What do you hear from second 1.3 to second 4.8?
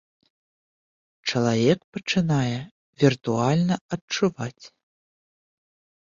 Чалавек пачынае віртуальна адчуваць.